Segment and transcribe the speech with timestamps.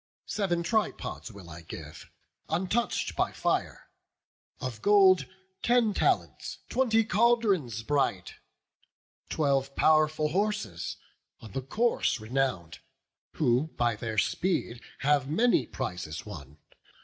[0.25, 2.09] Sev'n tripods will I give,
[2.49, 3.91] untouch'd by fire;
[4.59, 5.27] Of gold,
[5.61, 8.33] ten talents, twenty caldrons bright,
[9.29, 10.95] Twelve pow'rful horses,
[11.39, 12.79] on the course renown'd,
[13.33, 16.57] Who by their speed have many prizes won.